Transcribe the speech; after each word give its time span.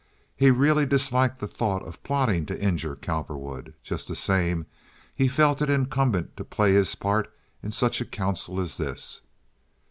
He 0.35 0.49
really 0.49 0.87
disliked 0.87 1.37
the 1.39 1.47
thought 1.47 1.83
of 1.83 2.01
plotting 2.01 2.47
to 2.47 2.59
injure 2.59 2.95
Cowperwood. 2.95 3.75
Just 3.83 4.07
the 4.07 4.15
same, 4.15 4.65
he 5.13 5.27
felt 5.27 5.61
it 5.61 5.69
incumbent 5.69 6.35
to 6.37 6.43
play 6.43 6.73
his 6.73 6.95
part 6.95 7.31
in 7.61 7.71
such 7.71 8.01
a 8.01 8.05
council 8.05 8.59
as 8.59 8.77
this. 8.77 9.21